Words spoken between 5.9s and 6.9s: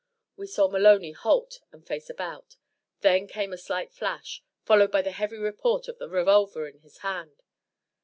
the revolver in